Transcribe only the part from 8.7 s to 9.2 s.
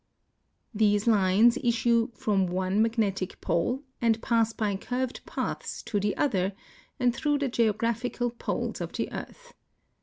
of the